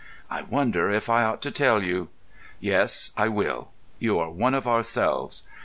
"I 0.31 0.41
wonder 0.41 0.89
if 0.89 1.11
I 1.11 1.21
ought 1.25 1.43
to 1.43 1.51
tell 1.51 1.83
you? 1.83 2.09
Yes, 2.59 3.11
I 3.15 3.27
will. 3.27 3.69
You 3.99 4.17
are 4.17 4.31
one 4.31 4.55
of 4.55 4.67
ourselves. 4.67 5.43